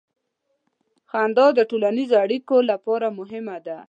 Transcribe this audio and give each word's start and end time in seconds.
•خندا 1.09 1.47
د 1.57 1.59
ټولنیزو 1.69 2.15
اړیکو 2.23 2.55
لپاره 2.71 3.07
مهمه 3.19 3.57
ده. 3.65 3.77